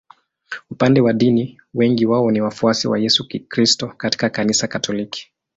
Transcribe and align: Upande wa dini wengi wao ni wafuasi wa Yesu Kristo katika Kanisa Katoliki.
Upande 0.71 1.01
wa 1.01 1.13
dini 1.13 1.61
wengi 1.73 2.05
wao 2.05 2.31
ni 2.31 2.41
wafuasi 2.41 2.87
wa 2.87 2.99
Yesu 2.99 3.27
Kristo 3.47 3.87
katika 3.87 4.29
Kanisa 4.29 4.67
Katoliki. 4.67 5.31